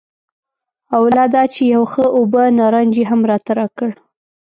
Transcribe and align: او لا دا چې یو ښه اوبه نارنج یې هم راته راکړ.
او 0.95 1.03
لا 1.15 1.25
دا 1.35 1.43
چې 1.53 1.61
یو 1.73 1.83
ښه 1.91 2.05
اوبه 2.17 2.43
نارنج 2.57 2.93
یې 2.99 3.05
هم 3.11 3.21
راته 3.29 3.51
راکړ. 3.59 3.89